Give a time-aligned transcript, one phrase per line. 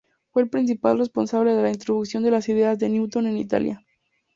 [0.31, 3.85] Fue el principal responsable de la introducción de las ideas de Newton en Italia.